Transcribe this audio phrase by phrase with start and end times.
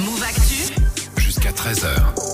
[0.00, 0.72] Move Actu.
[1.16, 2.25] Jusqu'à 13h.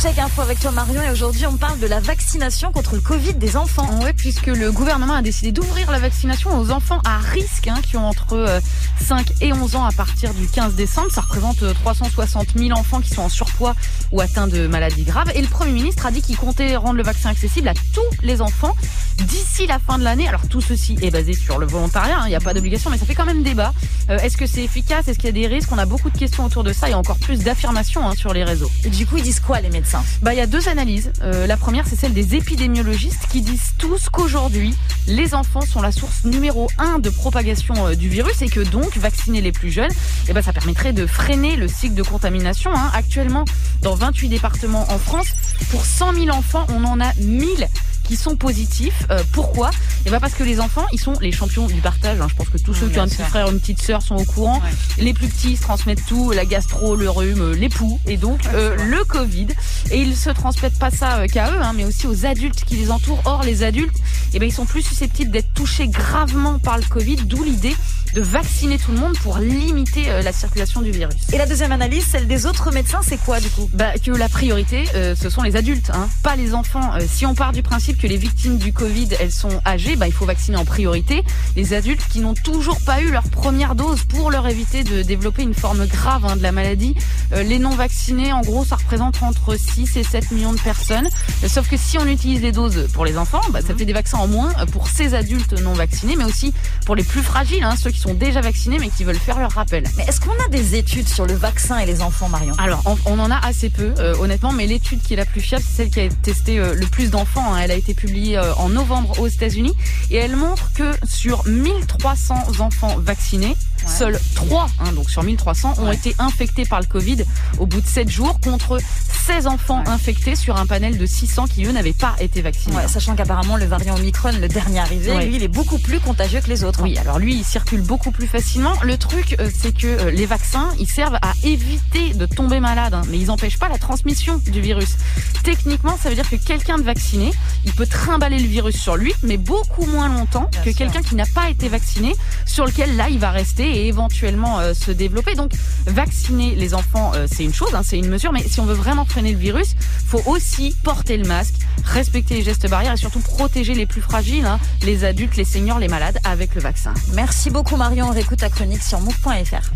[0.00, 3.34] Check info avec toi Marion et aujourd'hui on parle de la vaccination contre le Covid
[3.34, 3.88] des enfants.
[4.02, 7.96] Oui, puisque le gouvernement a décidé d'ouvrir la vaccination aux enfants à risque hein, qui
[7.96, 8.60] ont entre euh,
[9.00, 11.08] 5 et 11 ans à partir du 15 décembre.
[11.10, 13.74] Ça représente euh, 360 000 enfants qui sont en surpoids
[14.12, 15.30] ou atteints de maladies graves.
[15.34, 18.42] Et le Premier ministre a dit qu'il comptait rendre le vaccin accessible à tous les
[18.42, 18.76] enfants
[19.16, 20.28] d'ici la fin de l'année.
[20.28, 22.98] Alors tout ceci est basé sur le volontariat, hein, il n'y a pas d'obligation, mais
[22.98, 23.72] ça fait quand même débat.
[24.10, 25.08] Euh, Est-ce que c'est efficace?
[25.08, 25.70] Est-ce qu'il y a des risques?
[25.72, 28.44] On a beaucoup de questions autour de ça et encore plus d'affirmations hein, sur les
[28.44, 28.70] réseaux.
[28.84, 29.83] Et du coup ils disent quoi les médecins?
[30.22, 31.12] Bah, il y a deux analyses.
[31.22, 34.74] Euh, la première, c'est celle des épidémiologistes qui disent tous qu'aujourd'hui,
[35.06, 38.96] les enfants sont la source numéro un de propagation euh, du virus et que donc
[38.96, 39.90] vacciner les plus jeunes,
[40.28, 42.70] eh ben, ça permettrait de freiner le cycle de contamination.
[42.74, 42.90] hein.
[42.94, 43.44] Actuellement,
[43.82, 45.28] dans 28 départements en France,
[45.70, 47.68] pour 100 000 enfants, on en a 1000
[48.04, 49.04] qui sont positifs.
[49.10, 49.70] Euh, pourquoi?
[50.06, 52.20] Eh ben parce que les enfants, ils sont les champions du partage.
[52.20, 52.26] hein.
[52.30, 54.16] Je pense que tous ceux qui ont un petit frère ou une petite sœur sont
[54.16, 54.60] au courant.
[54.98, 58.40] Les plus petits se transmettent tout, la gastro, le rhume, euh, les poux et donc
[58.52, 59.48] euh, le Covid.
[59.90, 62.90] Et ils se transmettent pas ça qu'à eux, hein, mais aussi aux adultes qui les
[62.90, 63.22] entourent.
[63.24, 63.96] Or, les adultes,
[64.34, 67.74] eh ben ils sont plus susceptibles d'être touchés gravement par le Covid, d'où l'idée
[68.14, 71.16] de vacciner tout le monde pour limiter euh, la circulation du virus.
[71.32, 73.68] Et la deuxième analyse, celle des autres médecins, c'est quoi du coup?
[73.74, 76.94] Bah, que la priorité, euh, ce sont les adultes, hein, pas les enfants.
[76.94, 80.06] Euh, si on part du principe que les victimes du Covid, elles sont âgées, bah,
[80.06, 81.24] il faut vacciner en priorité
[81.56, 85.42] les adultes qui n'ont toujours pas eu leur première dose pour leur éviter de développer
[85.42, 86.94] une forme grave hein, de la maladie.
[87.32, 91.08] Euh, les non vaccinés, en gros, ça représente entre 6 et 7 millions de personnes.
[91.48, 94.18] Sauf que si on utilise les doses pour les enfants, bah, ça fait des vaccins
[94.18, 96.52] en moins pour ces adultes non vaccinés, mais aussi
[96.86, 99.52] pour les plus fragiles, hein, ceux qui sont déjà vaccinés mais qui veulent faire leur
[99.52, 99.84] rappel.
[99.96, 102.54] Mais est-ce qu'on a des études sur le vaccin et les enfants Marion?
[102.58, 105.40] Alors, on, on en a assez peu, euh, honnêtement, mais l'étude qui est la plus
[105.40, 107.54] fiable, c'est celle qui a testé euh, le plus d'enfants.
[107.54, 107.58] hein.
[107.62, 109.72] Elle a été publiée euh, en novembre aux États-Unis
[110.10, 113.56] et elle montre que sur 1300 enfants vaccinés,
[113.88, 117.24] seuls 3, hein, donc sur 1300, ont été infectés par le Covid
[117.58, 118.78] au bout de 7 jours contre
[119.26, 122.76] 16 enfants infectés sur un panel de 600 qui, eux, n'avaient pas été vaccinés.
[122.76, 126.40] Ouais, Sachant qu'apparemment le variant Omicron, le dernier arrivé, lui il est beaucoup plus contagieux
[126.40, 126.82] que les autres.
[126.82, 128.74] Oui, alors lui, il circule beaucoup plus facilement.
[128.82, 132.94] Le truc, euh, c'est que euh, les vaccins, ils servent à éviter de tomber malade,
[132.94, 134.96] hein, mais ils n'empêchent pas la transmission du virus.
[135.42, 137.32] Techniquement, ça veut dire que quelqu'un de vacciné,
[137.64, 141.14] il peut trimballer le virus sur lui, mais beaucoup moins longtemps Bien que quelqu'un qui
[141.14, 142.14] n'a pas été vacciné,
[142.46, 145.34] sur lequel là, il va rester et éventuellement euh, se développer.
[145.34, 145.52] Donc,
[145.86, 148.74] vacciner les enfants, euh, c'est une chose, hein, c'est une mesure, mais si on veut
[148.74, 149.74] vraiment freiner le virus,
[150.06, 151.54] faut aussi porter le masque,
[151.84, 155.78] respecter les gestes barrières et surtout protéger les plus fragiles, hein, les adultes, les seniors,
[155.78, 156.94] les malades, avec le vaccin.
[157.14, 159.70] Merci beaucoup Marion, on réécoute ta chronique sur move.fr.